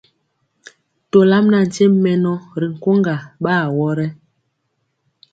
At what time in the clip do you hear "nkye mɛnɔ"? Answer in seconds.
1.65-2.33